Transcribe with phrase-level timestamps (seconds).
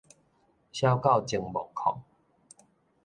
[0.03, 0.03] 痟
[0.99, 2.01] 狗舂墓壙